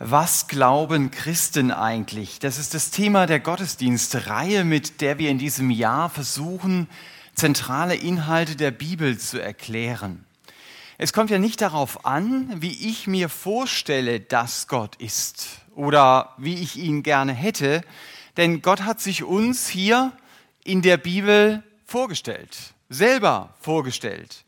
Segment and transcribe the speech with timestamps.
[0.00, 2.38] Was glauben Christen eigentlich?
[2.38, 6.88] Das ist das Thema der Gottesdienstreihe, mit der wir in diesem Jahr versuchen,
[7.34, 10.24] zentrale Inhalte der Bibel zu erklären.
[10.98, 16.54] Es kommt ja nicht darauf an, wie ich mir vorstelle, dass Gott ist oder wie
[16.54, 17.82] ich ihn gerne hätte,
[18.36, 20.12] denn Gott hat sich uns hier
[20.62, 22.56] in der Bibel vorgestellt,
[22.88, 24.44] selber vorgestellt.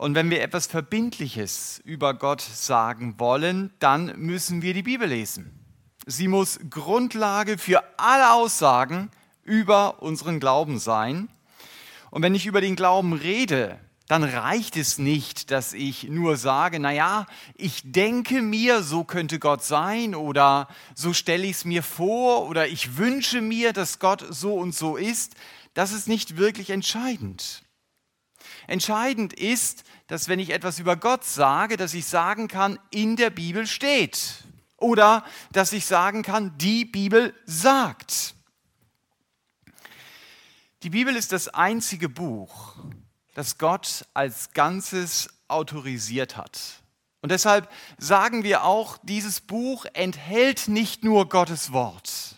[0.00, 5.60] Und wenn wir etwas Verbindliches über Gott sagen wollen, dann müssen wir die Bibel lesen.
[6.06, 9.10] Sie muss Grundlage für alle Aussagen
[9.42, 11.28] über unseren Glauben sein.
[12.10, 13.78] Und wenn ich über den Glauben rede,
[14.08, 19.62] dann reicht es nicht, dass ich nur sage, naja, ich denke mir, so könnte Gott
[19.62, 24.54] sein oder so stelle ich es mir vor oder ich wünsche mir, dass Gott so
[24.54, 25.34] und so ist.
[25.74, 27.64] Das ist nicht wirklich entscheidend.
[28.66, 33.30] Entscheidend ist, dass wenn ich etwas über Gott sage, dass ich sagen kann, in der
[33.30, 34.42] Bibel steht.
[34.76, 38.34] Oder dass ich sagen kann, die Bibel sagt.
[40.82, 42.74] Die Bibel ist das einzige Buch,
[43.34, 46.60] das Gott als Ganzes autorisiert hat.
[47.20, 52.34] Und deshalb sagen wir auch, dieses Buch enthält nicht nur Gottes Wort,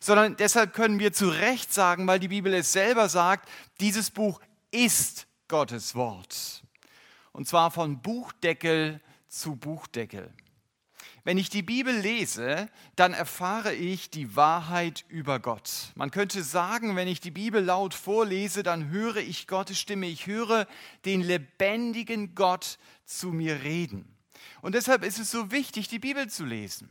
[0.00, 3.46] sondern deshalb können wir zu Recht sagen, weil die Bibel es selber sagt,
[3.78, 6.62] dieses Buch ist Gottes Wort.
[7.32, 10.32] Und zwar von Buchdeckel zu Buchdeckel.
[11.24, 15.92] Wenn ich die Bibel lese, dann erfahre ich die Wahrheit über Gott.
[15.96, 20.06] Man könnte sagen, wenn ich die Bibel laut vorlese, dann höre ich Gottes Stimme.
[20.06, 20.66] Ich höre
[21.04, 24.16] den lebendigen Gott zu mir reden.
[24.62, 26.88] Und deshalb ist es so wichtig, die Bibel zu lesen.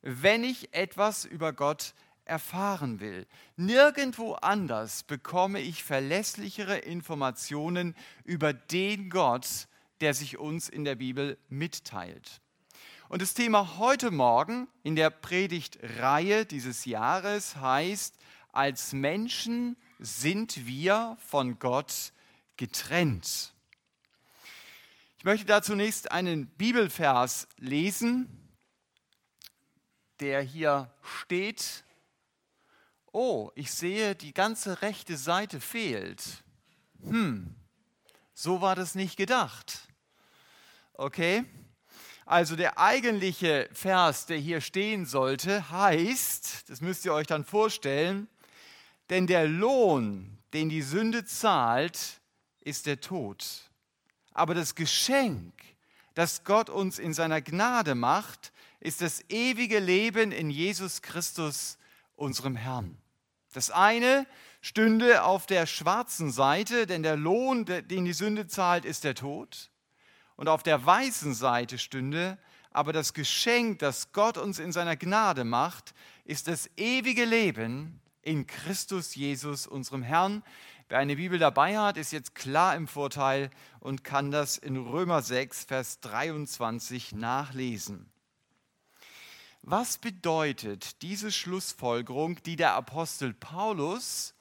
[0.00, 1.92] Wenn ich etwas über Gott
[2.28, 3.26] erfahren will.
[3.56, 9.68] Nirgendwo anders bekomme ich verlässlichere Informationen über den Gott,
[10.00, 12.40] der sich uns in der Bibel mitteilt.
[13.08, 18.14] Und das Thema heute Morgen in der Predigtreihe dieses Jahres heißt,
[18.52, 22.12] als Menschen sind wir von Gott
[22.56, 23.54] getrennt.
[25.18, 28.28] Ich möchte da zunächst einen Bibelvers lesen,
[30.20, 31.84] der hier steht
[33.18, 36.22] oh, ich sehe, die ganze rechte Seite fehlt.
[37.02, 37.52] Hm,
[38.32, 39.88] so war das nicht gedacht.
[40.94, 41.44] Okay?
[42.24, 48.28] Also der eigentliche Vers, der hier stehen sollte, heißt, das müsst ihr euch dann vorstellen,
[49.10, 52.20] denn der Lohn, den die Sünde zahlt,
[52.60, 53.44] ist der Tod.
[54.32, 55.54] Aber das Geschenk,
[56.14, 61.78] das Gott uns in seiner Gnade macht, ist das ewige Leben in Jesus Christus,
[62.14, 62.96] unserem Herrn.
[63.58, 64.24] Das eine
[64.60, 69.72] stünde auf der schwarzen Seite, denn der Lohn, den die Sünde zahlt, ist der Tod.
[70.36, 72.38] Und auf der weißen Seite stünde,
[72.70, 75.92] aber das Geschenk, das Gott uns in seiner Gnade macht,
[76.24, 80.44] ist das ewige Leben in Christus Jesus, unserem Herrn.
[80.88, 85.20] Wer eine Bibel dabei hat, ist jetzt klar im Vorteil und kann das in Römer
[85.20, 88.08] 6, Vers 23 nachlesen.
[89.62, 94.34] Was bedeutet diese Schlussfolgerung, die der Apostel Paulus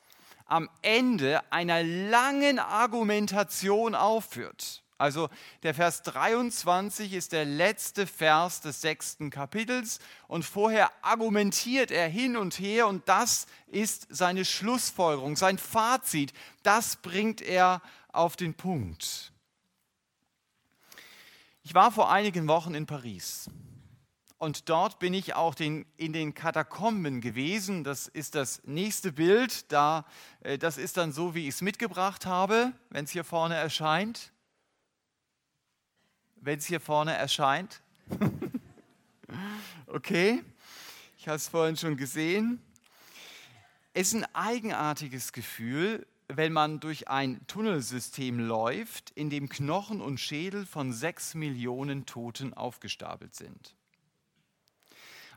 [0.46, 4.84] am Ende einer langen Argumentation aufführt?
[5.00, 5.30] Also
[5.62, 12.36] der Vers 23 ist der letzte Vers des sechsten Kapitels und vorher argumentiert er hin
[12.36, 16.34] und her und das ist seine Schlussfolgerung, sein Fazit.
[16.64, 19.32] Das bringt er auf den Punkt.
[21.62, 23.50] Ich war vor einigen Wochen in Paris
[24.40, 27.84] und dort bin ich auch den, in den Katakomben gewesen.
[27.84, 29.72] Das ist das nächste Bild.
[29.72, 30.06] Da,
[30.42, 34.32] äh, das ist dann so, wie ich es mitgebracht habe, wenn es hier vorne erscheint.
[36.36, 37.82] Wenn es hier vorne erscheint.
[39.88, 40.44] okay,
[41.18, 42.62] ich habe es vorhin schon gesehen.
[43.94, 50.20] Es ist ein eigenartiges Gefühl, wenn man durch ein Tunnelsystem läuft, in dem Knochen und
[50.20, 53.77] Schädel von sechs Millionen Toten aufgestapelt sind.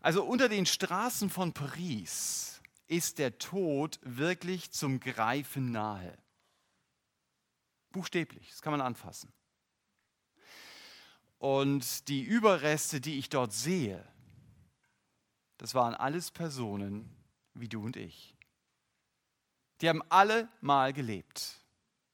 [0.00, 6.16] Also unter den Straßen von Paris ist der Tod wirklich zum Greifen nahe.
[7.90, 9.32] Buchstäblich, das kann man anfassen.
[11.38, 14.06] Und die Überreste, die ich dort sehe,
[15.58, 17.14] das waren alles Personen
[17.54, 18.36] wie du und ich.
[19.80, 21.60] Die haben alle mal gelebt.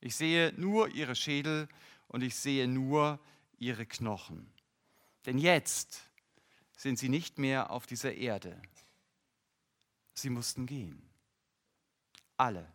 [0.01, 1.69] Ich sehe nur ihre Schädel
[2.09, 3.21] und ich sehe nur
[3.59, 4.53] ihre Knochen.
[5.25, 6.06] Denn jetzt
[6.77, 8.61] sind sie nicht mehr auf dieser Erde.
[10.15, 11.03] Sie mussten gehen.
[12.37, 12.73] Alle.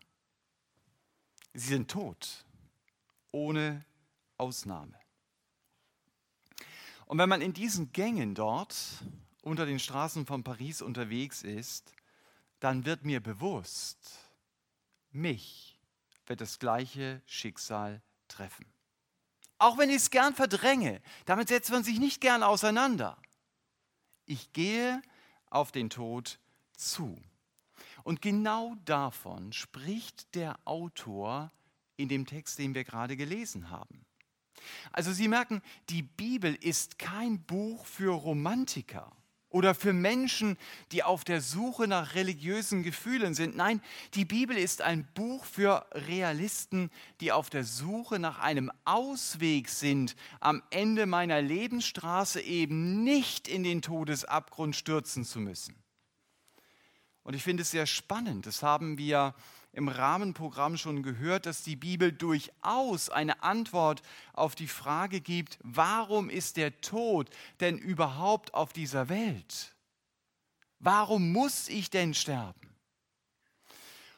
[1.53, 2.45] Sie sind tot,
[3.31, 3.85] ohne
[4.37, 4.99] Ausnahme.
[7.05, 8.75] Und wenn man in diesen Gängen dort
[9.41, 11.93] unter den Straßen von Paris unterwegs ist,
[12.59, 14.17] dann wird mir bewusst,
[15.11, 15.79] mich
[16.25, 18.65] wird das gleiche Schicksal treffen.
[19.57, 23.20] Auch wenn ich es gern verdränge, damit setzt man sich nicht gern auseinander.
[24.31, 25.01] Ich gehe
[25.49, 26.39] auf den Tod
[26.77, 27.21] zu.
[28.05, 31.51] Und genau davon spricht der Autor
[31.97, 34.05] in dem Text, den wir gerade gelesen haben.
[34.93, 39.11] Also Sie merken, die Bibel ist kein Buch für Romantiker
[39.51, 40.57] oder für Menschen,
[40.91, 43.55] die auf der Suche nach religiösen Gefühlen sind.
[43.55, 43.81] Nein,
[44.15, 46.89] die Bibel ist ein Buch für Realisten,
[47.19, 53.63] die auf der Suche nach einem Ausweg sind, am Ende meiner Lebensstraße eben nicht in
[53.63, 55.75] den Todesabgrund stürzen zu müssen.
[57.23, 59.35] Und ich finde es sehr spannend, das haben wir
[59.73, 64.01] im Rahmenprogramm schon gehört, dass die Bibel durchaus eine Antwort
[64.33, 67.29] auf die Frage gibt, warum ist der Tod
[67.59, 69.73] denn überhaupt auf dieser Welt?
[70.79, 72.59] Warum muss ich denn sterben?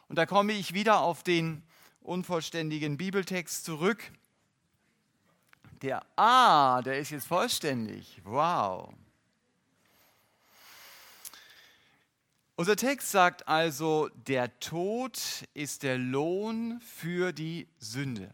[0.07, 1.63] Und da komme ich wieder auf den
[2.01, 4.11] unvollständigen Bibeltext zurück.
[5.81, 8.21] Der A, der ist jetzt vollständig.
[8.23, 8.93] Wow.
[12.55, 15.19] Unser Text sagt also, der Tod
[15.55, 18.31] ist der Lohn für die Sünde.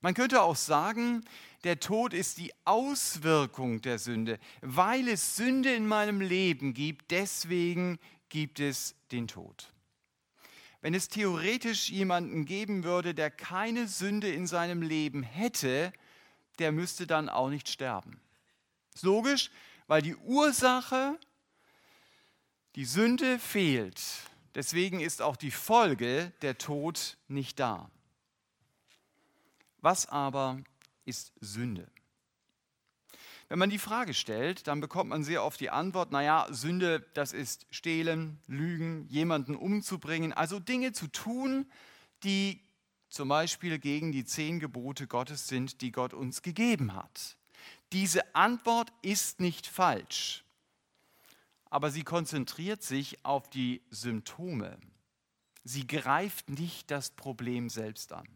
[0.00, 1.22] Man könnte auch sagen,
[1.64, 4.38] der Tod ist die Auswirkung der Sünde.
[4.62, 7.98] Weil es Sünde in meinem Leben gibt, deswegen
[8.30, 9.70] gibt es den Tod.
[10.80, 15.92] Wenn es theoretisch jemanden geben würde, der keine Sünde in seinem Leben hätte,
[16.58, 18.18] der müsste dann auch nicht sterben.
[18.94, 19.50] Ist logisch,
[19.88, 21.18] weil die Ursache
[22.76, 24.00] die Sünde fehlt.
[24.54, 27.90] Deswegen ist auch die Folge, der Tod, nicht da.
[29.80, 30.60] Was aber
[31.04, 31.88] ist Sünde?
[33.48, 37.32] Wenn man die Frage stellt, dann bekommt man sehr oft die Antwort, naja, Sünde, das
[37.32, 41.66] ist stehlen, lügen, jemanden umzubringen, also Dinge zu tun,
[42.22, 42.60] die
[43.08, 47.36] zum Beispiel gegen die zehn Gebote Gottes sind, die Gott uns gegeben hat.
[47.92, 50.44] Diese Antwort ist nicht falsch
[51.70, 54.78] aber sie konzentriert sich auf die Symptome.
[55.64, 58.26] Sie greift nicht das Problem selbst an.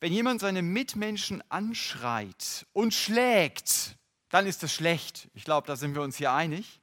[0.00, 3.96] Wenn jemand seine Mitmenschen anschreit und schlägt,
[4.28, 5.28] dann ist das schlecht.
[5.34, 6.80] Ich glaube, da sind wir uns hier einig.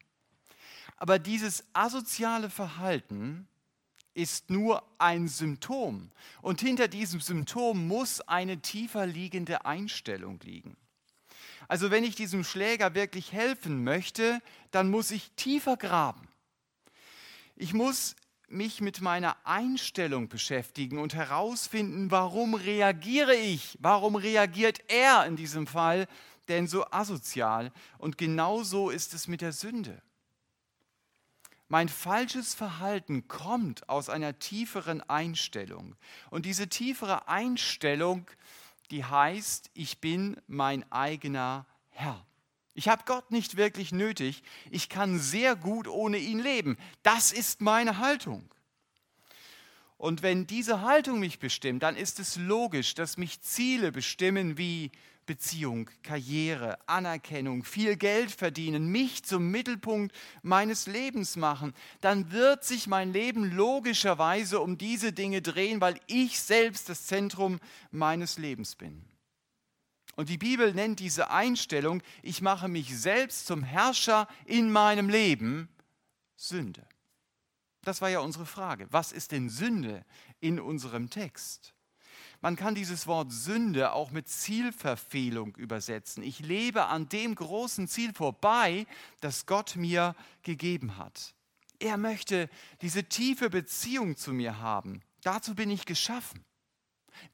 [0.98, 3.48] Aber dieses asoziale Verhalten
[4.14, 6.12] ist nur ein Symptom.
[6.42, 10.76] Und hinter diesem Symptom muss eine tiefer liegende Einstellung liegen.
[11.68, 14.42] Also wenn ich diesem Schläger wirklich helfen möchte,
[14.72, 16.28] dann muss ich tiefer graben.
[17.56, 18.16] Ich muss
[18.48, 25.68] mich mit meiner Einstellung beschäftigen und herausfinden, warum reagiere ich, warum reagiert er in diesem
[25.68, 26.08] Fall
[26.48, 27.72] denn so asozial.
[27.98, 30.02] Und genauso ist es mit der Sünde.
[31.68, 35.96] Mein falsches Verhalten kommt aus einer tieferen Einstellung.
[36.30, 38.28] Und diese tiefere Einstellung
[38.92, 42.26] die heißt, ich bin mein eigener Herr.
[42.74, 44.44] Ich habe Gott nicht wirklich nötig.
[44.70, 46.78] Ich kann sehr gut ohne ihn leben.
[47.04, 48.50] Das ist meine Haltung.
[49.98, 54.92] Und wenn diese Haltung mich bestimmt, dann ist es logisch, dass mich Ziele bestimmen wie
[55.26, 62.88] Beziehung, Karriere, Anerkennung, viel Geld verdienen, mich zum Mittelpunkt meines Lebens machen, dann wird sich
[62.88, 67.60] mein Leben logischerweise um diese Dinge drehen, weil ich selbst das Zentrum
[67.92, 69.04] meines Lebens bin.
[70.16, 75.68] Und die Bibel nennt diese Einstellung, ich mache mich selbst zum Herrscher in meinem Leben,
[76.38, 76.88] Sünde.
[77.84, 78.88] Das war ja unsere Frage.
[78.92, 80.04] Was ist denn Sünde
[80.40, 81.75] in unserem Text?
[82.46, 86.22] Man kann dieses Wort Sünde auch mit Zielverfehlung übersetzen.
[86.22, 88.86] Ich lebe an dem großen Ziel vorbei,
[89.20, 91.34] das Gott mir gegeben hat.
[91.80, 92.48] Er möchte
[92.82, 95.02] diese tiefe Beziehung zu mir haben.
[95.24, 96.46] Dazu bin ich geschaffen.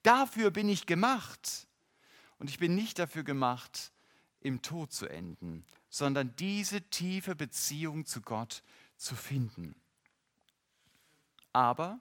[0.01, 1.67] Dafür bin ich gemacht.
[2.37, 3.91] Und ich bin nicht dafür gemacht,
[4.39, 8.63] im Tod zu enden, sondern diese tiefe Beziehung zu Gott
[8.95, 9.75] zu finden.
[11.51, 11.99] Aber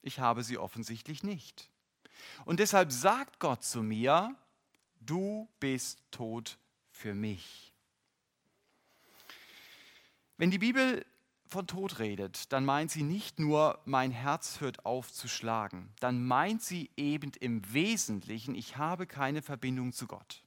[0.00, 1.71] ich habe sie offensichtlich nicht.
[2.44, 4.34] Und deshalb sagt Gott zu mir,
[5.00, 6.58] du bist tot
[6.90, 7.72] für mich.
[10.36, 11.04] Wenn die Bibel
[11.46, 16.24] von Tod redet, dann meint sie nicht nur, mein Herz hört auf zu schlagen, dann
[16.24, 20.42] meint sie eben im Wesentlichen, ich habe keine Verbindung zu Gott.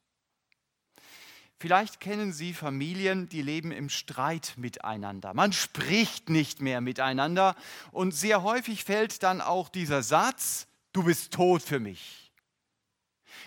[1.57, 5.33] Vielleicht kennen Sie Familien, die leben im Streit miteinander.
[5.33, 7.55] Man spricht nicht mehr miteinander
[7.91, 12.31] und sehr häufig fällt dann auch dieser Satz, du bist tot für mich.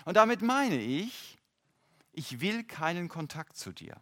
[0.05, 1.37] Und damit meine ich,
[2.11, 3.97] ich will keinen Kontakt zu dir.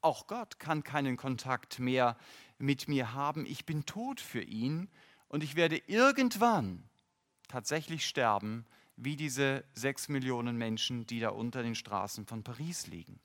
[0.00, 2.16] Auch Gott kann keinen Kontakt mehr
[2.58, 3.44] mit mir haben.
[3.46, 4.88] Ich bin tot für ihn
[5.28, 6.88] und ich werde irgendwann
[7.48, 8.64] tatsächlich sterben,
[8.96, 13.20] wie diese sechs Millionen Menschen, die da unter den Straßen von Paris liegen.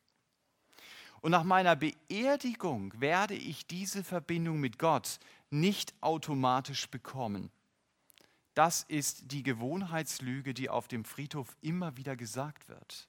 [1.21, 7.51] Und nach meiner Beerdigung werde ich diese Verbindung mit Gott nicht automatisch bekommen.
[8.57, 13.07] Das ist die Gewohnheitslüge, die auf dem Friedhof immer wieder gesagt wird.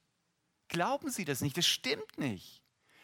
[0.69, 1.57] Glauben Sie das nicht?
[1.57, 2.63] Das stimmt nicht.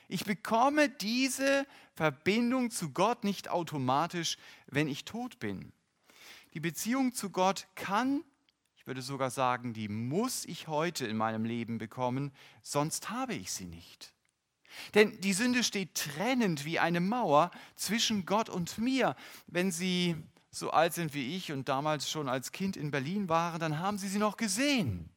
[0.08, 4.36] Ich bekomme diese Verbindung zu Gott nicht automatisch,
[4.66, 5.72] wenn ich tot bin.
[6.52, 8.22] Die Beziehung zu Gott kann,
[8.76, 13.52] ich würde sogar sagen, die muss ich heute in meinem Leben bekommen, sonst habe ich
[13.52, 14.12] sie nicht.
[14.92, 19.16] Denn die Sünde steht trennend wie eine Mauer zwischen Gott und mir.
[19.46, 20.16] Wenn Sie
[20.54, 23.99] so alt sind wie ich und damals schon als Kind in Berlin waren, dann haben
[23.99, 25.11] Sie sie noch gesehen,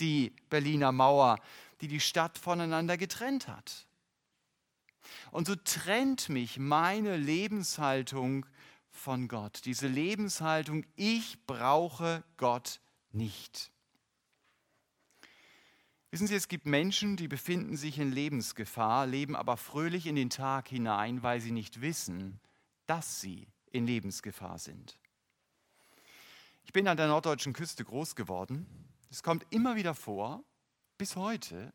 [0.00, 1.38] die Berliner Mauer,
[1.80, 3.86] die die Stadt voneinander getrennt hat.
[5.30, 8.46] Und so trennt mich meine Lebenshaltung
[8.90, 9.62] von Gott.
[9.64, 12.80] Diese Lebenshaltung, ich brauche Gott
[13.12, 13.70] nicht.
[16.10, 20.30] Wissen Sie, es gibt Menschen, die befinden sich in Lebensgefahr, leben aber fröhlich in den
[20.30, 22.38] Tag hinein, weil sie nicht wissen,
[22.86, 24.98] dass sie in Lebensgefahr sind.
[26.64, 28.66] Ich bin an der norddeutschen Küste groß geworden.
[29.10, 30.44] Es kommt immer wieder vor,
[30.96, 31.72] bis heute,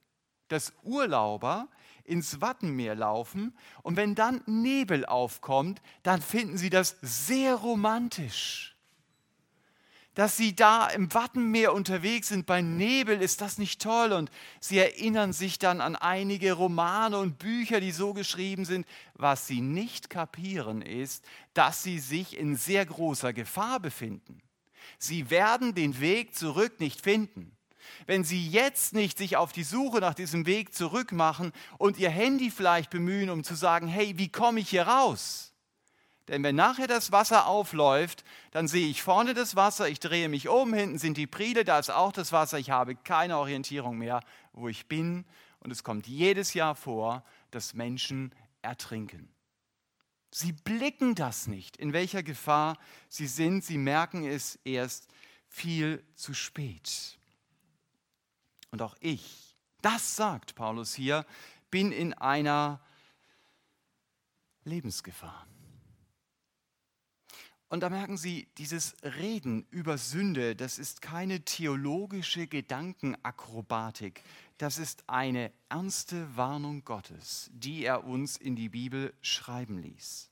[0.47, 1.67] dass Urlauber
[2.05, 8.78] ins Wattenmeer laufen und wenn dann Nebel aufkommt, dann finden sie das sehr romantisch
[10.19, 14.11] dass sie da im Wattenmeer unterwegs sind bei Nebel, ist das nicht toll?
[14.11, 18.85] Und sie erinnern sich dann an einige Romane und Bücher, die so geschrieben sind.
[19.13, 21.23] Was sie nicht kapieren ist,
[21.53, 24.41] dass sie sich in sehr großer Gefahr befinden.
[24.97, 27.55] Sie werden den Weg zurück nicht finden.
[28.05, 32.09] Wenn Sie jetzt nicht sich auf die Suche nach diesem Weg zurück machen und Ihr
[32.09, 35.48] Handy vielleicht bemühen, um zu sagen, hey, wie komme ich hier raus?
[36.29, 40.47] Denn wenn nachher das Wasser aufläuft, dann sehe ich vorne das Wasser, ich drehe mich
[40.47, 44.21] um, hinten sind die Priele, da ist auch das Wasser, ich habe keine Orientierung mehr,
[44.53, 45.25] wo ich bin.
[45.59, 48.31] Und es kommt jedes Jahr vor, dass Menschen
[48.61, 49.27] ertrinken.
[50.31, 52.77] Sie blicken das nicht, in welcher Gefahr
[53.09, 53.63] sie sind.
[53.65, 55.07] Sie merken es erst
[55.47, 57.17] viel zu spät.
[58.69, 61.25] Und auch ich, das sagt Paulus hier,
[61.71, 62.79] bin in einer
[64.63, 65.47] Lebensgefahr.
[67.69, 74.23] Und da merken Sie, dieses Reden über Sünde, das ist keine theologische Gedankenakrobatik,
[74.57, 80.31] das ist eine ernste Warnung Gottes, die er uns in die Bibel schreiben ließ.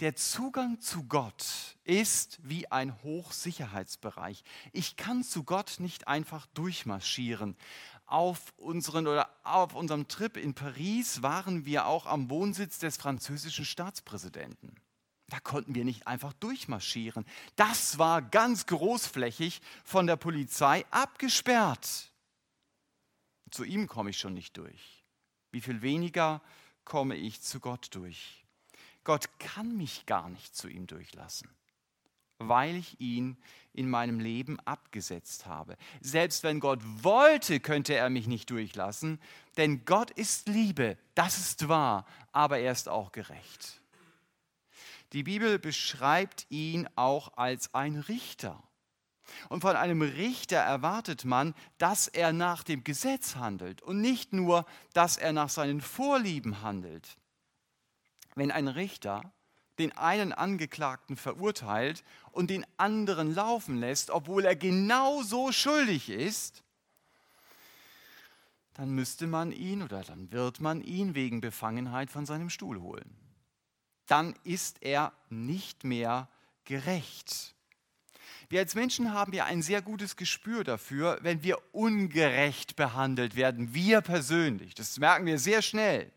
[0.00, 4.42] Der Zugang zu Gott ist wie ein Hochsicherheitsbereich.
[4.72, 7.56] Ich kann zu Gott nicht einfach durchmarschieren.
[8.04, 13.64] Auf, unseren, oder auf unserem Trip in Paris waren wir auch am Wohnsitz des französischen
[13.64, 14.74] Staatspräsidenten.
[15.28, 17.24] Da konnten wir nicht einfach durchmarschieren.
[17.56, 22.12] Das war ganz großflächig von der Polizei abgesperrt.
[23.50, 25.04] Zu ihm komme ich schon nicht durch.
[25.50, 26.42] Wie viel weniger
[26.84, 28.44] komme ich zu Gott durch?
[29.04, 31.48] Gott kann mich gar nicht zu ihm durchlassen,
[32.38, 33.36] weil ich ihn
[33.72, 35.76] in meinem Leben abgesetzt habe.
[36.00, 39.20] Selbst wenn Gott wollte, könnte er mich nicht durchlassen,
[39.56, 43.80] denn Gott ist Liebe, das ist wahr, aber er ist auch gerecht.
[45.12, 48.62] Die Bibel beschreibt ihn auch als ein Richter.
[49.48, 54.66] Und von einem Richter erwartet man, dass er nach dem Gesetz handelt und nicht nur,
[54.92, 57.16] dass er nach seinen Vorlieben handelt.
[58.34, 59.32] Wenn ein Richter
[59.78, 66.62] den einen Angeklagten verurteilt und den anderen laufen lässt, obwohl er genauso schuldig ist,
[68.74, 73.25] dann müsste man ihn oder dann wird man ihn wegen Befangenheit von seinem Stuhl holen
[74.06, 76.28] dann ist er nicht mehr
[76.64, 77.54] gerecht.
[78.48, 83.74] Wir als Menschen haben ja ein sehr gutes Gespür dafür, wenn wir ungerecht behandelt werden,
[83.74, 84.74] wir persönlich.
[84.74, 86.12] Das merken wir sehr schnell.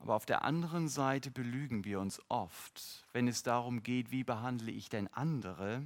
[0.00, 4.70] Aber auf der anderen Seite belügen wir uns oft, wenn es darum geht, wie behandle
[4.70, 5.84] ich denn andere.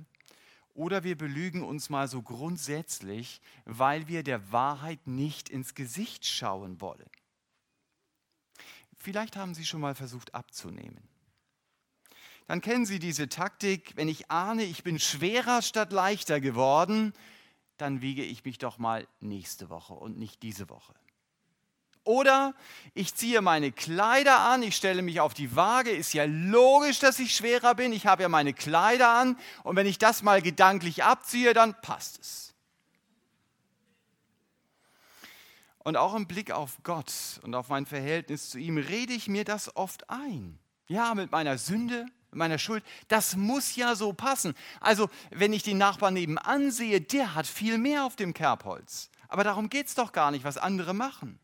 [0.75, 6.81] Oder wir belügen uns mal so grundsätzlich, weil wir der Wahrheit nicht ins Gesicht schauen
[6.81, 7.09] wollen.
[9.03, 11.03] Vielleicht haben Sie schon mal versucht abzunehmen.
[12.47, 17.15] Dann kennen Sie diese Taktik, wenn ich ahne, ich bin schwerer statt leichter geworden,
[17.79, 20.95] dann wiege ich mich doch mal nächste Woche und nicht diese Woche.
[22.05, 22.55] Oder
[22.93, 27.19] ich ziehe meine Kleider an, ich stelle mich auf die Waage, ist ja logisch, dass
[27.21, 31.05] ich schwerer bin, ich habe ja meine Kleider an und wenn ich das mal gedanklich
[31.05, 32.50] abziehe, dann passt es.
[35.91, 39.43] Und auch im Blick auf Gott und auf mein Verhältnis zu ihm rede ich mir
[39.43, 40.57] das oft ein.
[40.87, 44.55] Ja, mit meiner Sünde, mit meiner Schuld, das muss ja so passen.
[44.79, 49.11] Also, wenn ich den Nachbarn nebenan sehe, der hat viel mehr auf dem Kerbholz.
[49.27, 51.41] Aber darum geht es doch gar nicht, was andere machen.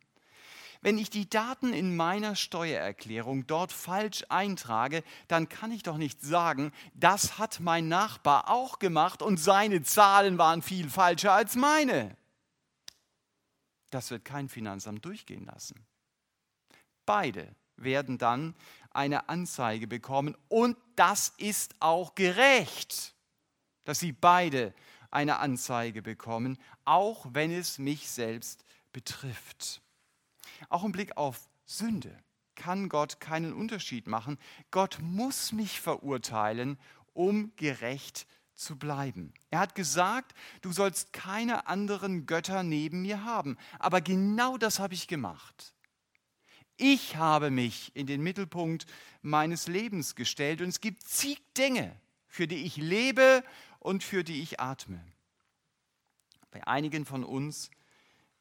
[0.81, 6.23] Wenn ich die Daten in meiner Steuererklärung dort falsch eintrage, dann kann ich doch nicht
[6.23, 12.17] sagen, das hat mein Nachbar auch gemacht und seine Zahlen waren viel falscher als meine.
[13.97, 15.87] Das wird kein Finanzamt durchgehen lassen.
[17.07, 18.55] Beide werden dann
[18.91, 23.15] eine Anzeige bekommen und das ist auch gerecht,
[23.85, 24.75] dass sie beide
[25.11, 29.81] eine Anzeige bekommen, auch wenn es mich selbst betrifft.
[30.69, 32.23] Auch im Blick auf Sünde
[32.55, 34.39] kann Gott keinen Unterschied machen.
[34.71, 36.79] Gott muss mich verurteilen,
[37.15, 38.27] um gerecht
[38.57, 39.33] zu bleiben.
[39.51, 43.57] Er hat gesagt, du sollst keine anderen Götter neben mir haben.
[43.79, 45.75] Aber genau das habe ich gemacht.
[46.77, 48.87] Ich habe mich in den Mittelpunkt
[49.23, 51.95] meines Lebens gestellt und es gibt zig Dinge,
[52.29, 53.43] für die ich lebe
[53.79, 55.01] und für die ich atme.
[56.51, 57.71] Bei einigen von uns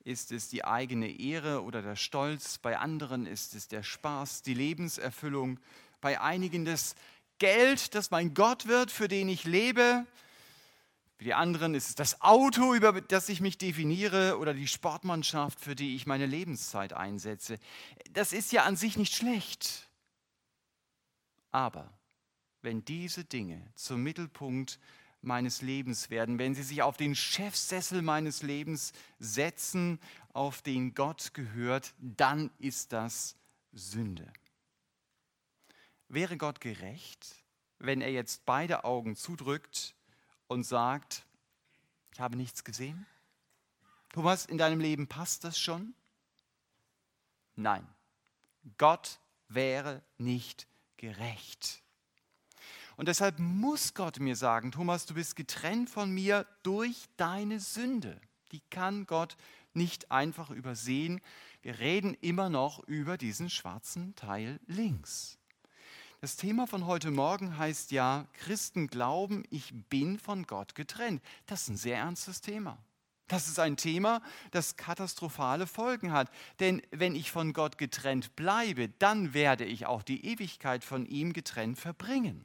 [0.03, 4.53] ist es die eigene Ehre oder der Stolz, bei anderen ist es der Spaß, die
[4.53, 5.59] Lebenserfüllung,
[6.01, 6.95] bei einigen das
[7.39, 10.05] Geld, das mein Gott wird, für den ich lebe.
[11.17, 15.59] Für die anderen ist es das Auto, über das ich mich definiere, oder die Sportmannschaft,
[15.59, 17.57] für die ich meine Lebenszeit einsetze.
[18.11, 19.89] Das ist ja an sich nicht schlecht.
[21.51, 21.89] Aber
[22.61, 24.79] wenn diese Dinge zum Mittelpunkt
[25.21, 29.99] meines Lebens werden, wenn sie sich auf den Chefsessel meines Lebens setzen,
[30.33, 33.37] auf den Gott gehört, dann ist das
[33.71, 34.31] Sünde.
[36.07, 37.35] Wäre Gott gerecht,
[37.79, 39.95] wenn er jetzt beide Augen zudrückt
[40.47, 41.25] und sagt,
[42.13, 43.05] ich habe nichts gesehen?
[44.13, 45.93] Thomas, in deinem Leben passt das schon?
[47.55, 47.85] Nein,
[48.77, 49.19] Gott
[49.49, 51.81] wäre nicht gerecht.
[52.97, 58.19] Und deshalb muss Gott mir sagen, Thomas, du bist getrennt von mir durch deine Sünde.
[58.51, 59.35] Die kann Gott
[59.73, 61.19] nicht einfach übersehen.
[61.61, 65.37] Wir reden immer noch über diesen schwarzen Teil links.
[66.25, 71.21] Das Thema von heute Morgen heißt ja, Christen glauben, ich bin von Gott getrennt.
[71.45, 72.79] Das ist ein sehr ernstes Thema.
[73.27, 76.31] Das ist ein Thema, das katastrophale Folgen hat.
[76.59, 81.31] Denn wenn ich von Gott getrennt bleibe, dann werde ich auch die Ewigkeit von ihm
[81.31, 82.43] getrennt verbringen.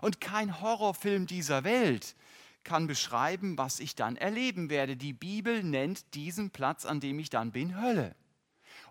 [0.00, 2.14] Und kein Horrorfilm dieser Welt
[2.62, 4.96] kann beschreiben, was ich dann erleben werde.
[4.96, 8.14] Die Bibel nennt diesen Platz, an dem ich dann bin, Hölle.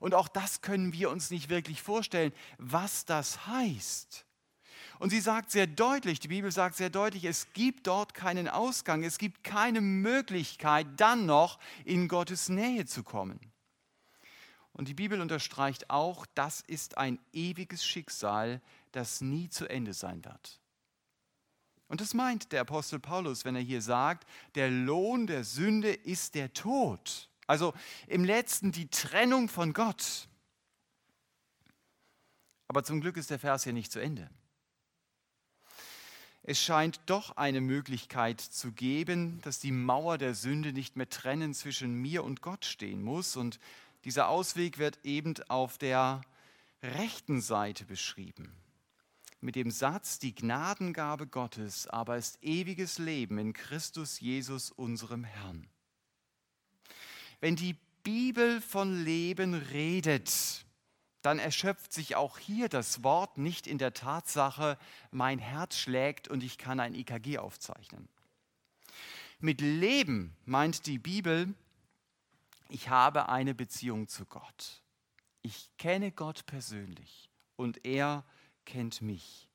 [0.04, 4.26] Und auch das können wir uns nicht wirklich vorstellen, was das heißt.
[5.00, 9.06] Und sie sagt sehr deutlich, die Bibel sagt sehr deutlich, es gibt dort keinen Ausgang,
[9.06, 13.40] es gibt keine Möglichkeit, dann noch in Gottes Nähe zu kommen.
[14.74, 18.62] Und die Bibel unterstreicht auch, das ist ein ewiges Schicksal,
[18.92, 20.60] das nie zu Ende sein wird.
[21.88, 26.36] Und das meint der Apostel Paulus, wenn er hier sagt, der Lohn der Sünde ist
[26.36, 27.30] der Tod.
[27.48, 27.74] Also
[28.08, 30.28] im letzten die Trennung von Gott.
[32.68, 34.30] Aber zum Glück ist der Vers hier nicht zu Ende.
[36.44, 41.54] Es scheint doch eine Möglichkeit zu geben, dass die Mauer der Sünde nicht mehr trennen
[41.54, 43.38] zwischen mir und Gott stehen muss.
[43.38, 43.60] Und
[44.04, 46.22] dieser Ausweg wird eben auf der
[46.82, 48.52] rechten Seite beschrieben
[49.44, 55.68] mit dem Satz, die Gnadengabe Gottes aber ist ewiges Leben in Christus Jesus, unserem Herrn.
[57.44, 60.64] Wenn die Bibel von Leben redet,
[61.24, 64.78] dann erschöpft sich auch hier das Wort nicht in der Tatsache,
[65.12, 68.08] mein Herz schlägt und ich kann ein IKG aufzeichnen.
[69.42, 71.54] Mit Leben meint die Bibel,
[72.70, 74.82] ich habe eine Beziehung zu Gott.
[75.42, 78.24] Ich kenne Gott persönlich und er
[78.64, 79.50] kennt mich.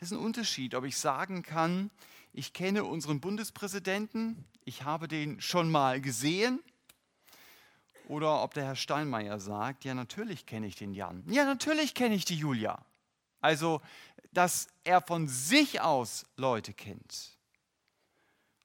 [0.00, 1.90] Das ist ein Unterschied, ob ich sagen kann,
[2.32, 6.62] ich kenne unseren Bundespräsidenten, ich habe den schon mal gesehen,
[8.06, 12.14] oder ob der Herr Steinmeier sagt, ja natürlich kenne ich den Jan, ja natürlich kenne
[12.14, 12.84] ich die Julia.
[13.40, 13.80] Also,
[14.32, 17.36] dass er von sich aus Leute kennt.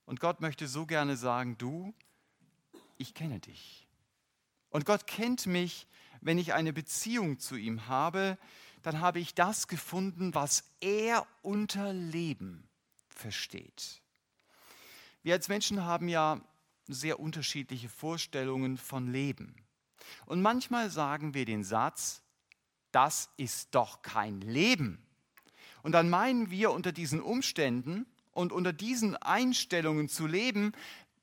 [0.05, 1.93] Und Gott möchte so gerne sagen, du,
[2.97, 3.87] ich kenne dich.
[4.69, 5.87] Und Gott kennt mich,
[6.21, 8.37] wenn ich eine Beziehung zu ihm habe,
[8.81, 12.67] dann habe ich das gefunden, was er unter Leben
[13.07, 14.01] versteht.
[15.23, 16.41] Wir als Menschen haben ja
[16.87, 19.55] sehr unterschiedliche Vorstellungen von Leben.
[20.25, 22.21] Und manchmal sagen wir den Satz,
[22.91, 25.05] das ist doch kein Leben.
[25.83, 30.73] Und dann meinen wir unter diesen Umständen und unter diesen Einstellungen zu leben,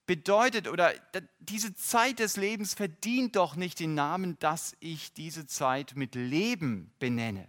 [0.07, 0.95] bedeutet oder
[1.39, 6.91] diese Zeit des Lebens verdient doch nicht den Namen, dass ich diese Zeit mit Leben
[6.99, 7.47] benenne.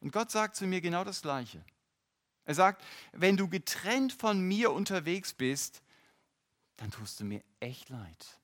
[0.00, 1.62] Und Gott sagt zu mir genau das Gleiche.
[2.44, 5.82] Er sagt, wenn du getrennt von mir unterwegs bist,
[6.80, 8.40] dann tust du mir echt leid.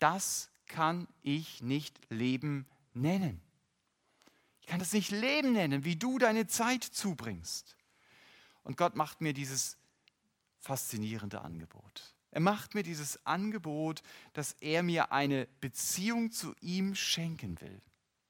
[0.00, 3.40] Das kann ich nicht Leben nennen.
[4.60, 7.74] Ich kann das nicht Leben nennen, wie du deine Zeit zubringst.
[8.64, 9.78] Und Gott macht mir dieses
[10.58, 12.14] faszinierende Angebot.
[12.32, 14.02] Er macht mir dieses Angebot,
[14.34, 17.80] dass er mir eine Beziehung zu ihm schenken will.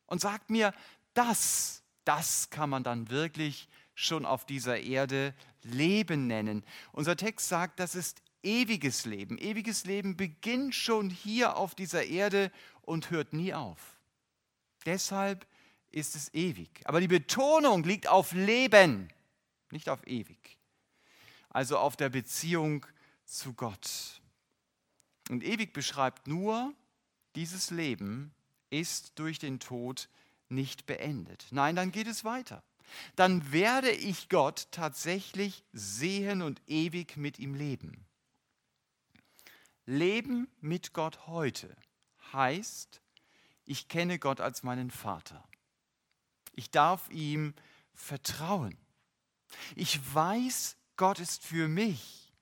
[0.07, 0.73] Und sagt mir,
[1.13, 6.65] das, das kann man dann wirklich schon auf dieser Erde Leben nennen.
[6.93, 9.39] Unser Text sagt, das ist ewiges Leben.
[9.39, 12.51] Ewiges Leben beginnt schon hier auf dieser Erde
[12.83, 13.99] und hört nie auf.
[14.87, 15.47] Deshalb
[15.91, 16.71] ist es ewig.
[16.85, 19.09] Aber die Betonung liegt auf Leben,
[19.71, 20.59] nicht auf ewig.
[21.49, 22.87] Also auf der Beziehung
[23.25, 24.21] zu Gott.
[25.29, 26.73] Und ewig beschreibt nur,
[27.37, 28.33] dieses Leben
[28.71, 30.09] ist durch den Tod
[30.49, 31.47] nicht beendet.
[31.51, 32.63] Nein, dann geht es weiter.
[33.15, 38.05] Dann werde ich Gott tatsächlich sehen und ewig mit ihm leben.
[39.91, 41.77] Leben mit Gott heute
[42.33, 43.03] heißt,
[43.65, 45.43] ich kenne Gott als meinen Vater.
[46.55, 47.55] Ich darf ihm
[47.93, 48.77] vertrauen.
[49.75, 52.33] Ich weiß, Gott ist für mich.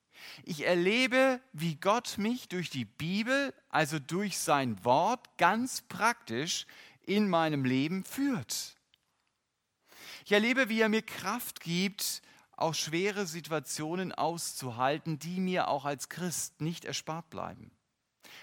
[0.44, 6.66] Ich erlebe, wie Gott mich durch die Bibel, also durch sein Wort, ganz praktisch
[7.00, 8.76] in meinem Leben führt.
[10.26, 12.20] Ich erlebe, wie er mir Kraft gibt,
[12.58, 17.70] auch schwere Situationen auszuhalten, die mir auch als Christ nicht erspart bleiben.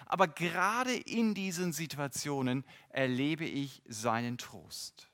[0.05, 5.09] Aber gerade in diesen Situationen erlebe ich seinen Trost.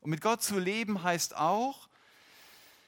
[0.00, 1.88] Und mit Gott zu leben heißt auch,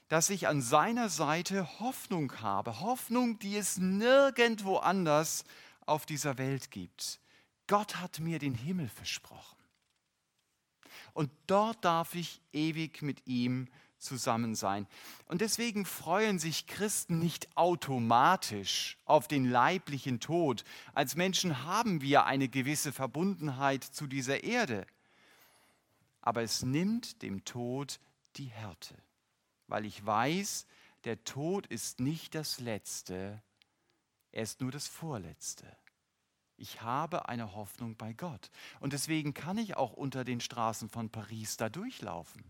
[0.09, 2.81] dass ich an seiner Seite Hoffnung habe.
[2.81, 5.45] Hoffnung, die es nirgendwo anders
[5.85, 7.21] auf dieser Welt gibt.
[7.67, 9.59] Gott hat mir den Himmel versprochen.
[11.13, 14.87] Und dort darf ich ewig mit ihm zusammen sein.
[15.27, 20.65] Und deswegen freuen sich Christen nicht automatisch auf den leiblichen Tod.
[20.95, 24.87] Als Menschen haben wir eine gewisse Verbundenheit zu dieser Erde.
[26.21, 28.01] Aber es nimmt dem Tod
[28.37, 28.95] die Härte,
[29.67, 30.67] weil ich weiß,
[31.05, 33.43] der Tod ist nicht das Letzte,
[34.33, 35.67] er ist nur das Vorletzte.
[36.57, 38.51] Ich habe eine Hoffnung bei Gott.
[38.81, 42.45] Und deswegen kann ich auch unter den Straßen von Paris da durchlaufen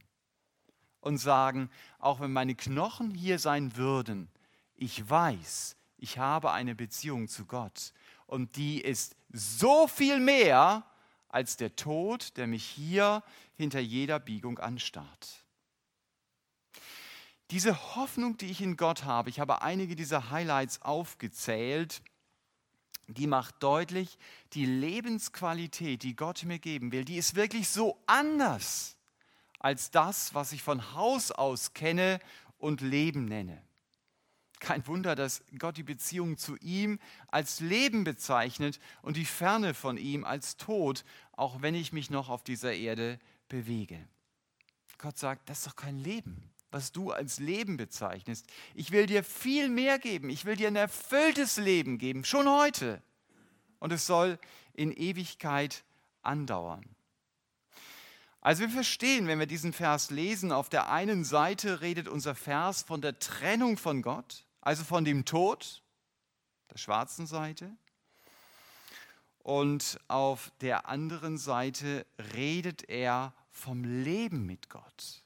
[1.01, 4.29] und sagen, auch wenn meine Knochen hier sein würden,
[4.75, 7.93] ich weiß, ich habe eine Beziehung zu Gott
[8.27, 10.85] und die ist so viel mehr
[11.29, 13.23] als der Tod, der mich hier
[13.57, 15.45] hinter jeder Biegung anstarrt.
[17.51, 22.03] Diese Hoffnung, die ich in Gott habe, ich habe einige dieser Highlights aufgezählt,
[23.07, 24.19] die macht deutlich,
[24.53, 28.98] die Lebensqualität, die Gott mir geben will, die ist wirklich so anders
[29.59, 32.21] als das, was ich von Haus aus kenne
[32.59, 33.63] und Leben nenne.
[34.61, 39.97] Kein Wunder, dass Gott die Beziehung zu ihm als Leben bezeichnet und die Ferne von
[39.97, 43.99] ihm als Tod, auch wenn ich mich noch auf dieser Erde bewege.
[44.99, 48.47] Gott sagt, das ist doch kein Leben, was du als Leben bezeichnest.
[48.75, 50.29] Ich will dir viel mehr geben.
[50.29, 53.01] Ich will dir ein erfülltes Leben geben, schon heute.
[53.79, 54.41] Und es soll
[54.75, 55.85] in Ewigkeit
[56.23, 56.85] andauern.
[58.49, 62.81] Also wir verstehen, wenn wir diesen Vers lesen, auf der einen Seite redet unser Vers
[62.81, 65.83] von der Trennung von Gott, also von dem Tod,
[66.71, 67.77] der schwarzen Seite.
[69.41, 75.23] Und auf der anderen Seite redet er vom Leben mit Gott,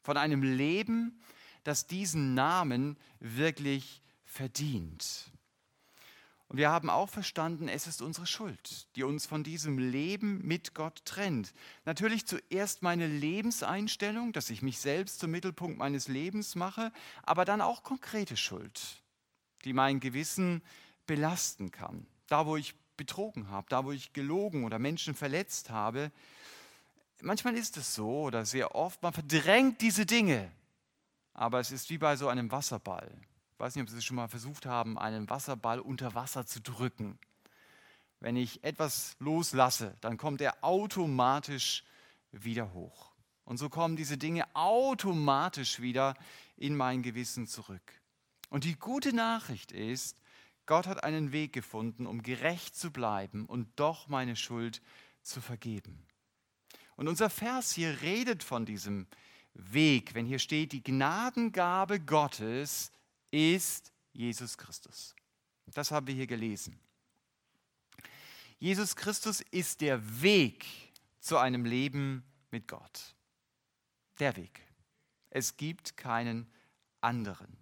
[0.00, 1.22] von einem Leben,
[1.64, 5.30] das diesen Namen wirklich verdient.
[6.52, 10.74] Und wir haben auch verstanden, es ist unsere Schuld, die uns von diesem Leben mit
[10.74, 11.54] Gott trennt.
[11.86, 17.62] Natürlich zuerst meine Lebenseinstellung, dass ich mich selbst zum Mittelpunkt meines Lebens mache, aber dann
[17.62, 19.00] auch konkrete Schuld,
[19.64, 20.60] die mein Gewissen
[21.06, 22.06] belasten kann.
[22.26, 26.12] Da, wo ich betrogen habe, da, wo ich gelogen oder Menschen verletzt habe.
[27.22, 30.52] Manchmal ist es so oder sehr oft, man verdrängt diese Dinge,
[31.32, 33.10] aber es ist wie bei so einem Wasserball
[33.62, 37.16] weiß nicht, ob Sie es schon mal versucht haben, einen Wasserball unter Wasser zu drücken.
[38.18, 41.84] Wenn ich etwas loslasse, dann kommt er automatisch
[42.32, 43.12] wieder hoch.
[43.44, 46.14] Und so kommen diese Dinge automatisch wieder
[46.56, 48.00] in mein Gewissen zurück.
[48.50, 50.20] Und die gute Nachricht ist,
[50.66, 54.82] Gott hat einen Weg gefunden, um gerecht zu bleiben und doch meine Schuld
[55.22, 56.04] zu vergeben.
[56.96, 59.06] Und unser Vers hier redet von diesem
[59.54, 62.90] Weg, wenn hier steht, die Gnadengabe Gottes
[63.32, 65.16] ist Jesus Christus.
[65.66, 66.78] Das haben wir hier gelesen.
[68.58, 70.64] Jesus Christus ist der Weg
[71.18, 73.16] zu einem Leben mit Gott.
[74.20, 74.60] Der Weg.
[75.30, 76.46] Es gibt keinen
[77.00, 77.56] anderen.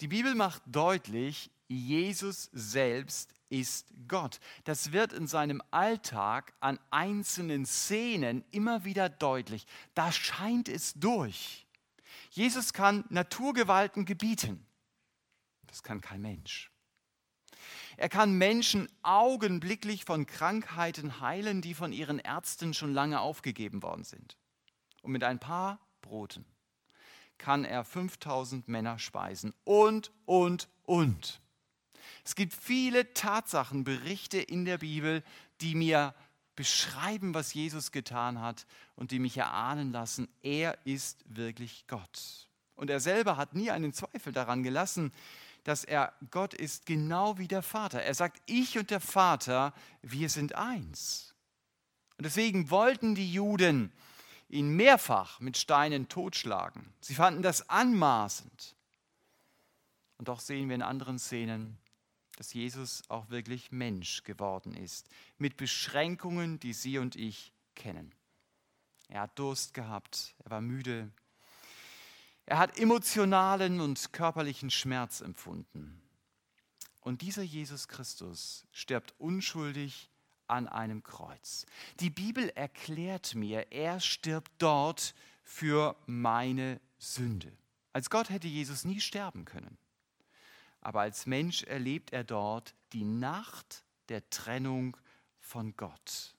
[0.00, 4.40] Die Bibel macht deutlich, Jesus selbst ist Gott.
[4.64, 9.66] Das wird in seinem Alltag an einzelnen Szenen immer wieder deutlich.
[9.94, 11.66] Da scheint es durch.
[12.30, 14.66] Jesus kann Naturgewalten gebieten.
[15.68, 16.70] Das kann kein Mensch.
[17.96, 24.04] Er kann Menschen augenblicklich von Krankheiten heilen, die von ihren Ärzten schon lange aufgegeben worden
[24.04, 24.36] sind.
[25.02, 26.44] Und mit ein paar Broten
[27.38, 31.40] kann er 5000 Männer speisen und, und, und.
[32.24, 35.22] Es gibt viele Tatsachen, Berichte in der Bibel,
[35.60, 36.14] die mir
[36.56, 42.48] beschreiben, was Jesus getan hat und die mich erahnen lassen, er ist wirklich Gott.
[42.74, 45.12] Und er selber hat nie einen Zweifel daran gelassen,
[45.68, 48.02] dass er Gott ist, genau wie der Vater.
[48.02, 51.34] Er sagt, ich und der Vater, wir sind eins.
[52.16, 53.92] Und deswegen wollten die Juden
[54.48, 56.90] ihn mehrfach mit Steinen totschlagen.
[57.02, 58.76] Sie fanden das anmaßend.
[60.16, 61.76] Und doch sehen wir in anderen Szenen,
[62.36, 68.14] dass Jesus auch wirklich Mensch geworden ist, mit Beschränkungen, die Sie und ich kennen.
[69.08, 71.10] Er hat Durst gehabt, er war müde,
[72.48, 76.00] er hat emotionalen und körperlichen Schmerz empfunden.
[77.00, 80.10] Und dieser Jesus Christus stirbt unschuldig
[80.46, 81.66] an einem Kreuz.
[82.00, 87.52] Die Bibel erklärt mir, er stirbt dort für meine Sünde.
[87.92, 89.78] Als Gott hätte Jesus nie sterben können
[90.80, 94.96] aber als Mensch erlebt er dort die Nacht der Trennung
[95.38, 96.34] von Gott.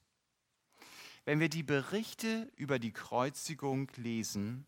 [1.26, 4.66] Wenn wir die Berichte über die Kreuzigung lesen,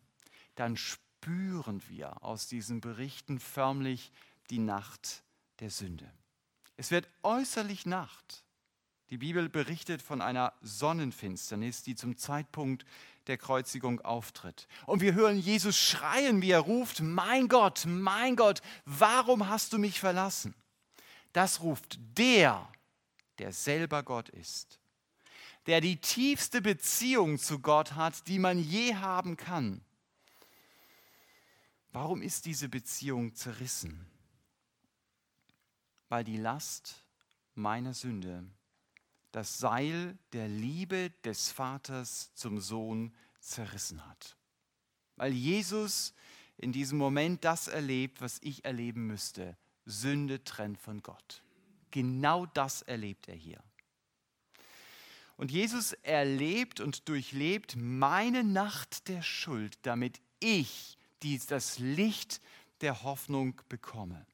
[0.54, 4.12] dann spüren wir aus diesen Berichten förmlich
[4.50, 5.22] die Nacht
[5.60, 6.10] der Sünde.
[6.76, 8.44] Es wird äußerlich Nacht.
[9.10, 12.86] Die Bibel berichtet von einer Sonnenfinsternis, die zum Zeitpunkt
[13.26, 14.66] der Kreuzigung auftritt.
[14.86, 19.78] Und wir hören Jesus schreien, wie er ruft, mein Gott, mein Gott, warum hast du
[19.78, 20.54] mich verlassen?
[21.32, 22.68] Das ruft der,
[23.38, 24.80] der selber Gott ist,
[25.66, 29.84] der die tiefste Beziehung zu Gott hat, die man je haben kann.
[31.92, 34.06] Warum ist diese Beziehung zerrissen?
[36.08, 37.04] Weil die Last
[37.54, 38.44] meiner Sünde
[39.30, 44.36] das Seil der Liebe des Vaters zum Sohn zerrissen hat.
[45.16, 46.14] Weil Jesus
[46.58, 49.56] in diesem Moment das erlebt, was ich erleben müsste.
[49.84, 51.42] Sünde trennt von Gott.
[51.90, 53.62] Genau das erlebt er hier.
[55.36, 62.40] Und Jesus erlebt und durchlebt meine Nacht der Schuld, damit ich dies, das Licht
[62.80, 64.26] der Hoffnung bekomme.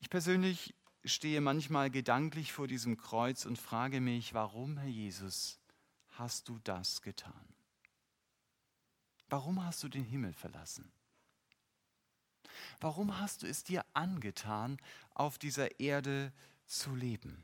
[0.00, 0.74] Ich persönlich
[1.04, 5.58] stehe manchmal gedanklich vor diesem Kreuz und frage mich, warum, Herr Jesus,
[6.10, 7.54] hast du das getan?
[9.28, 10.90] Warum hast du den Himmel verlassen?
[12.80, 14.78] Warum hast du es dir angetan,
[15.14, 16.32] auf dieser Erde
[16.66, 17.42] zu leben?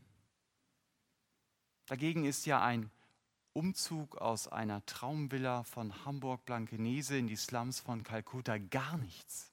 [1.87, 2.91] Dagegen ist ja ein
[3.55, 9.51] Umzug aus einer Traumvilla von Hamburg-Blankenese in die Slums von Kalkutta gar nichts.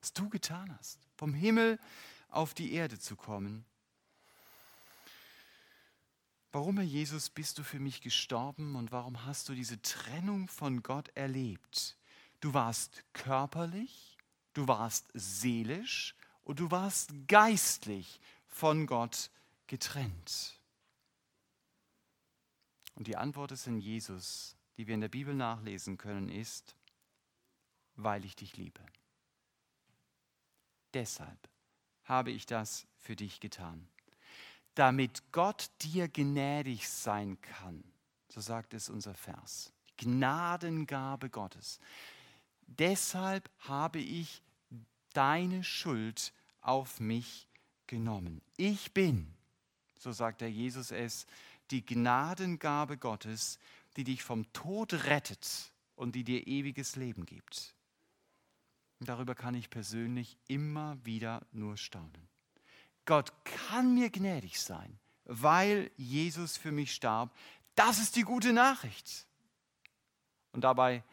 [0.00, 0.98] Was du getan hast.
[1.16, 1.78] Vom Himmel
[2.28, 3.64] auf die Erde zu kommen.
[6.52, 10.82] Warum, Herr Jesus, bist du für mich gestorben und warum hast du diese Trennung von
[10.82, 11.96] Gott erlebt?
[12.40, 14.16] Du warst körperlich,
[14.54, 16.14] du warst seelisch
[16.44, 19.30] und du warst geistlich von Gott
[19.66, 20.57] getrennt.
[22.98, 26.74] Und die Antwort ist in Jesus, die wir in der Bibel nachlesen können, ist,
[27.94, 28.80] weil ich dich liebe.
[30.92, 31.48] Deshalb
[32.02, 33.86] habe ich das für dich getan.
[34.74, 37.84] Damit Gott dir gnädig sein kann,
[38.30, 39.72] so sagt es unser Vers.
[39.96, 41.78] Gnadengabe Gottes.
[42.66, 44.42] Deshalb habe ich
[45.12, 46.32] deine Schuld
[46.62, 47.46] auf mich
[47.86, 48.42] genommen.
[48.56, 49.32] Ich bin,
[50.00, 51.28] so sagt der Jesus es,
[51.70, 53.58] die Gnadengabe Gottes,
[53.96, 57.74] die dich vom Tod rettet und die dir ewiges Leben gibt.
[59.00, 62.28] Und darüber kann ich persönlich immer wieder nur staunen.
[63.04, 67.34] Gott kann mir gnädig sein, weil Jesus für mich starb.
[67.74, 69.26] Das ist die gute Nachricht.
[70.52, 71.04] Und dabei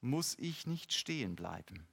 [0.00, 1.86] muss ich nicht stehen bleiben.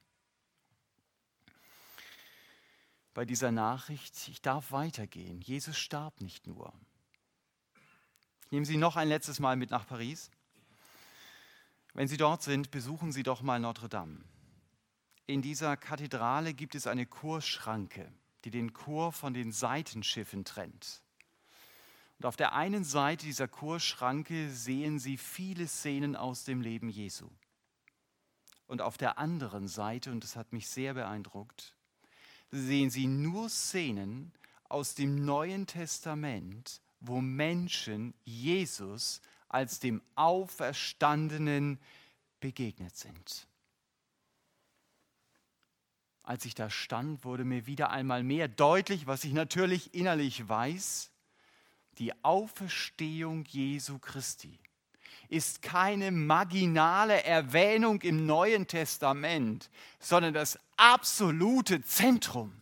[3.12, 5.40] Bei dieser Nachricht, ich darf weitergehen.
[5.40, 6.72] Jesus starb nicht nur.
[8.50, 10.30] Ich nehme Sie noch ein letztes Mal mit nach Paris.
[11.94, 14.20] Wenn Sie dort sind, besuchen Sie doch mal Notre Dame
[15.30, 18.12] in dieser Kathedrale gibt es eine Chorschranke,
[18.44, 21.02] die den Chor von den Seitenschiffen trennt.
[22.18, 27.30] Und auf der einen Seite dieser Chorschranke sehen Sie viele Szenen aus dem Leben Jesu.
[28.66, 31.76] Und auf der anderen Seite, und das hat mich sehr beeindruckt,
[32.50, 34.32] sehen Sie nur Szenen
[34.68, 41.80] aus dem Neuen Testament, wo Menschen Jesus als dem Auferstandenen
[42.40, 43.46] begegnet sind.
[46.22, 51.10] Als ich da stand, wurde mir wieder einmal mehr deutlich, was ich natürlich innerlich weiß.
[51.98, 54.58] Die Auferstehung Jesu Christi
[55.28, 62.60] ist keine marginale Erwähnung im Neuen Testament, sondern das absolute Zentrum.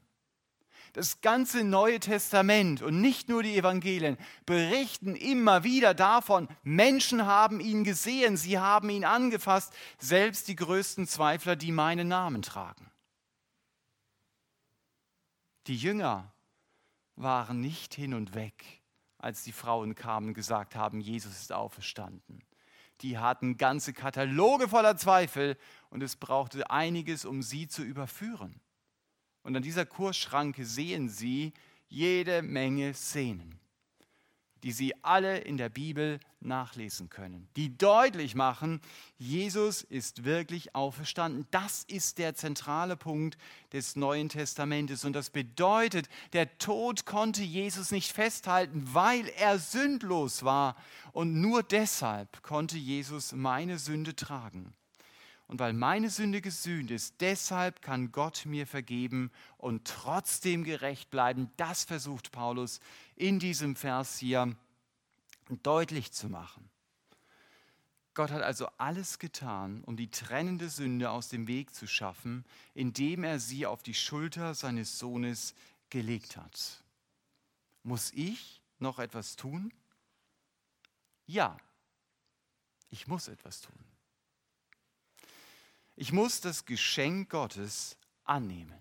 [0.98, 7.60] Das ganze Neue Testament und nicht nur die Evangelien berichten immer wieder davon, Menschen haben
[7.60, 12.90] ihn gesehen, sie haben ihn angefasst, selbst die größten Zweifler, die meinen Namen tragen.
[15.68, 16.32] Die Jünger
[17.14, 18.64] waren nicht hin und weg,
[19.18, 22.42] als die Frauen kamen und gesagt haben, Jesus ist auferstanden.
[23.02, 25.56] Die hatten ganze Kataloge voller Zweifel
[25.90, 28.60] und es brauchte einiges, um sie zu überführen.
[29.48, 31.54] Und an dieser Kursschranke sehen Sie
[31.88, 33.58] jede Menge Szenen,
[34.62, 38.82] die Sie alle in der Bibel nachlesen können, die deutlich machen,
[39.16, 41.46] Jesus ist wirklich auferstanden.
[41.50, 43.38] Das ist der zentrale Punkt
[43.72, 45.06] des Neuen Testamentes.
[45.06, 50.76] Und das bedeutet, der Tod konnte Jesus nicht festhalten, weil er sündlos war.
[51.12, 54.74] Und nur deshalb konnte Jesus meine Sünde tragen.
[55.48, 61.50] Und weil meine Sünde gesühnt ist, deshalb kann Gott mir vergeben und trotzdem gerecht bleiben.
[61.56, 62.80] Das versucht Paulus
[63.16, 64.54] in diesem Vers hier
[65.62, 66.68] deutlich zu machen.
[68.12, 73.24] Gott hat also alles getan, um die trennende Sünde aus dem Weg zu schaffen, indem
[73.24, 75.54] er sie auf die Schulter seines Sohnes
[75.88, 76.82] gelegt hat.
[77.84, 79.72] Muss ich noch etwas tun?
[81.26, 81.56] Ja,
[82.90, 83.78] ich muss etwas tun.
[86.00, 88.78] Ich muss das Geschenk Gottes annehmen.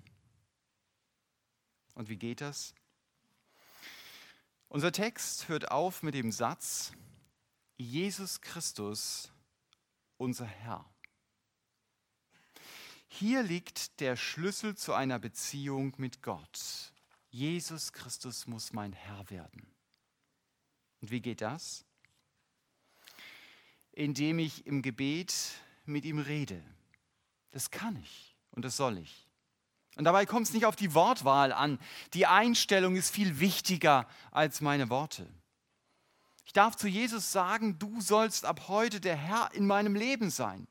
[1.95, 2.75] Und wie geht das?
[4.67, 6.91] Unser Text hört auf mit dem Satz,
[7.75, 9.31] Jesus Christus,
[10.17, 10.87] unser Herr.
[13.07, 16.93] Hier liegt der Schlüssel zu einer Beziehung mit Gott.
[17.31, 19.65] Jesus Christus muss mein Herr werden.
[21.01, 21.83] Und wie geht das?
[23.91, 25.33] Indem ich im Gebet
[25.83, 26.63] mit ihm rede
[27.57, 29.27] das kann ich und das soll ich.
[29.95, 31.79] Und dabei kommt es nicht auf die Wortwahl an.
[32.13, 35.27] Die Einstellung ist viel wichtiger als meine Worte.
[36.45, 40.67] Ich darf zu Jesus sagen, du sollst ab heute der Herr in meinem Leben sein.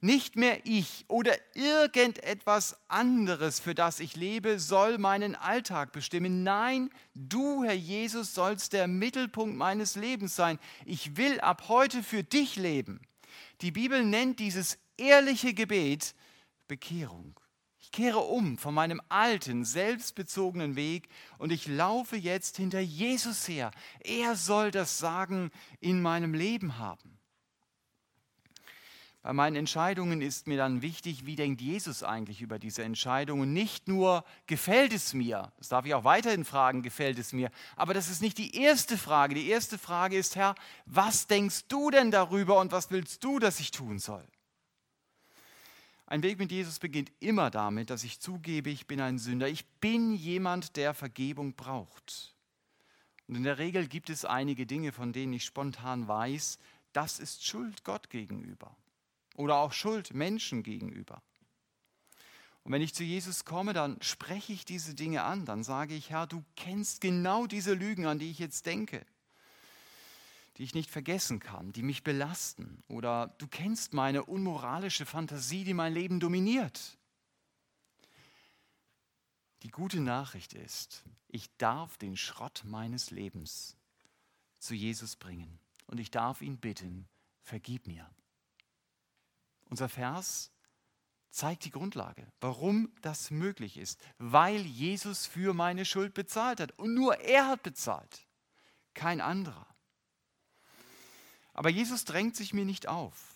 [0.00, 6.44] Nicht mehr ich oder irgendetwas anderes, für das ich lebe, soll meinen Alltag bestimmen.
[6.44, 10.58] Nein, du, Herr Jesus, sollst der Mittelpunkt meines Lebens sein.
[10.86, 13.02] Ich will ab heute für dich leben.
[13.60, 16.14] Die Bibel nennt dieses ehrliche Gebet
[16.68, 17.38] Bekehrung.
[17.80, 23.70] Ich kehre um von meinem alten, selbstbezogenen Weg und ich laufe jetzt hinter Jesus her.
[24.00, 27.18] Er soll das Sagen in meinem Leben haben.
[29.24, 33.54] Bei meinen Entscheidungen ist mir dann wichtig, wie denkt Jesus eigentlich über diese Entscheidungen.
[33.54, 37.94] Nicht nur, gefällt es mir, das darf ich auch weiterhin fragen, gefällt es mir, aber
[37.94, 39.34] das ist nicht die erste Frage.
[39.34, 40.54] Die erste Frage ist, Herr,
[40.84, 44.26] was denkst du denn darüber und was willst du, dass ich tun soll?
[46.06, 49.48] Ein Weg mit Jesus beginnt immer damit, dass ich zugebe, ich bin ein Sünder.
[49.48, 52.34] Ich bin jemand, der Vergebung braucht.
[53.26, 56.58] Und in der Regel gibt es einige Dinge, von denen ich spontan weiß,
[56.92, 58.76] das ist Schuld Gott gegenüber
[59.36, 61.22] oder auch Schuld Menschen gegenüber.
[62.62, 66.10] Und wenn ich zu Jesus komme, dann spreche ich diese Dinge an, dann sage ich,
[66.10, 69.04] Herr, du kennst genau diese Lügen, an die ich jetzt denke
[70.56, 72.82] die ich nicht vergessen kann, die mich belasten.
[72.88, 76.98] Oder du kennst meine unmoralische Fantasie, die mein Leben dominiert.
[79.62, 83.76] Die gute Nachricht ist, ich darf den Schrott meines Lebens
[84.58, 87.08] zu Jesus bringen und ich darf ihn bitten,
[87.42, 88.08] vergib mir.
[89.70, 90.52] Unser Vers
[91.30, 96.94] zeigt die Grundlage, warum das möglich ist, weil Jesus für meine Schuld bezahlt hat und
[96.94, 98.26] nur er hat bezahlt,
[98.92, 99.73] kein anderer.
[101.54, 103.34] Aber Jesus drängt sich mir nicht auf.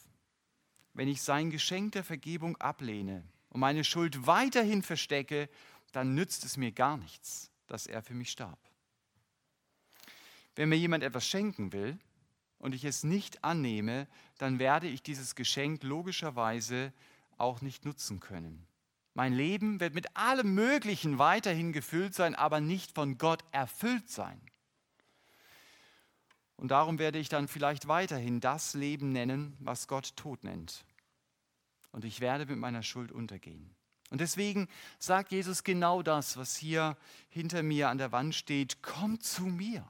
[0.93, 5.49] Wenn ich sein Geschenk der Vergebung ablehne und meine Schuld weiterhin verstecke,
[5.93, 8.59] dann nützt es mir gar nichts, dass er für mich starb.
[10.57, 11.97] Wenn mir jemand etwas schenken will
[12.59, 14.09] und ich es nicht annehme,
[14.39, 16.93] dann werde ich dieses Geschenk logischerweise
[17.37, 18.67] auch nicht nutzen können.
[19.15, 24.41] Mein Leben wird mit allem Möglichen weiterhin gefüllt sein, aber nicht von Gott erfüllt sein.
[26.59, 30.85] Und darum werde ich dann vielleicht weiterhin das Leben nennen, was Gott Tod nennt.
[31.93, 33.75] Und ich werde mit meiner Schuld untergehen.
[34.11, 36.97] Und deswegen sagt Jesus genau das, was hier
[37.29, 38.83] hinter mir an der Wand steht.
[38.83, 39.89] Komm zu mir.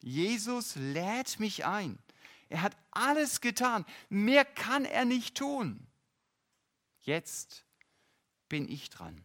[0.00, 1.98] Jesus lädt mich ein.
[2.48, 3.84] Er hat alles getan.
[4.08, 5.86] Mehr kann er nicht tun.
[7.02, 7.64] Jetzt
[8.48, 9.24] bin ich dran.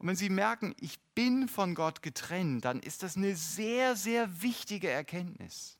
[0.00, 4.40] Und wenn Sie merken, ich bin von Gott getrennt, dann ist das eine sehr, sehr
[4.40, 5.78] wichtige Erkenntnis.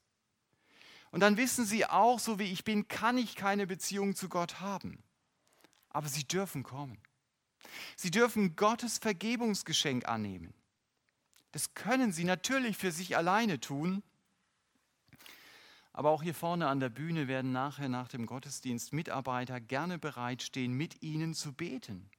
[1.11, 4.61] Und dann wissen Sie auch, so wie ich bin, kann ich keine Beziehung zu Gott
[4.61, 5.03] haben.
[5.89, 6.99] Aber Sie dürfen kommen.
[7.97, 10.53] Sie dürfen Gottes Vergebungsgeschenk annehmen.
[11.53, 14.03] Das können Sie natürlich für sich alleine tun,
[15.95, 20.75] aber auch hier vorne an der Bühne werden nachher nach dem Gottesdienst Mitarbeiter gerne bereitstehen,
[20.75, 22.11] mit Ihnen zu beten,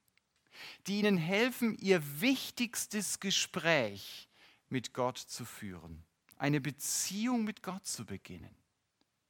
[0.86, 4.28] die Ihnen helfen, Ihr wichtigstes Gespräch
[4.68, 6.04] mit Gott zu führen,
[6.36, 8.54] eine Beziehung mit Gott zu beginnen,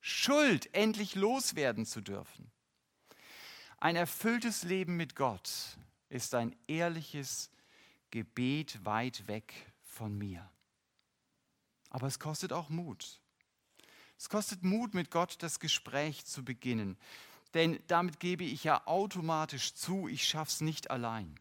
[0.00, 2.50] Schuld endlich loswerden zu dürfen.
[3.78, 5.76] Ein erfülltes Leben mit Gott
[6.08, 7.50] ist ein ehrliches
[8.10, 9.52] Gebet weit weg
[9.82, 10.48] von mir.
[11.90, 13.20] Aber es kostet auch Mut.
[14.16, 16.96] Es kostet Mut, mit Gott das Gespräch zu beginnen.
[17.54, 21.34] Denn damit gebe ich ja automatisch zu, ich schaff's nicht allein.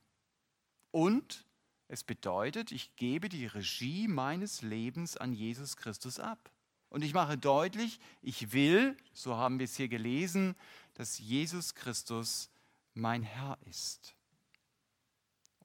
[0.92, 1.46] Und
[1.88, 6.52] es bedeutet, ich gebe die Regie meines Lebens an Jesus Christus ab.
[6.90, 10.56] Und ich mache deutlich, ich will, so haben wir es hier gelesen,
[10.96, 12.50] dass Jesus Christus
[12.94, 14.14] mein Herr ist.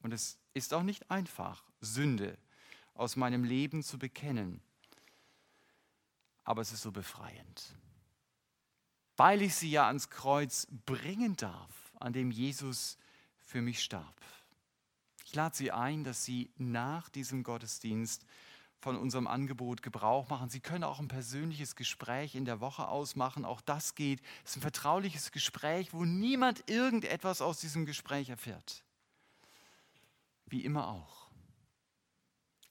[0.03, 2.39] Und es ist auch nicht einfach, Sünde
[2.95, 4.63] aus meinem Leben zu bekennen
[6.47, 7.75] aber es ist so befreiend.
[9.17, 12.99] Weil ich sie ja ans Kreuz bringen darf, an dem Jesus
[13.39, 14.15] für mich starb.
[15.25, 18.25] Ich lade Sie ein, dass Sie nach diesem Gottesdienst
[18.79, 20.51] von unserem Angebot Gebrauch machen.
[20.51, 23.45] Sie können auch ein persönliches Gespräch in der Woche ausmachen.
[23.45, 24.21] Auch das geht.
[24.45, 28.85] Es ist ein vertrauliches Gespräch, wo niemand irgendetwas aus diesem Gespräch erfährt.
[30.47, 31.27] Wie immer auch.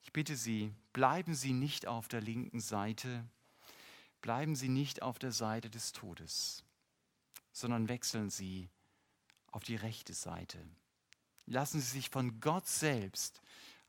[0.03, 3.25] Ich bitte Sie, bleiben Sie nicht auf der linken Seite
[4.25, 6.63] bleiben Sie nicht auf der Seite des Todes,
[7.51, 8.71] sondern wechseln Sie
[9.51, 10.57] auf die rechte Seite.
[11.45, 13.39] Lassen Sie sich von Gott selbst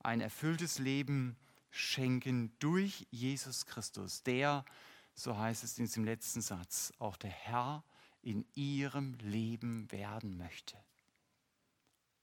[0.00, 1.38] ein erfülltes Leben
[1.70, 4.66] schenken durch Jesus Christus, der,
[5.14, 7.82] so heißt es in diesem letzten Satz, auch der Herr
[8.20, 10.76] in Ihrem Leben werden möchte.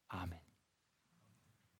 [0.07, 0.42] Amen.